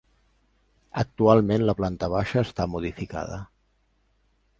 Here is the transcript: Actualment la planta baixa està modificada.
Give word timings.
Actualment 1.01 1.65
la 1.69 1.75
planta 1.81 2.09
baixa 2.13 2.43
està 2.47 2.67
modificada. 2.77 3.37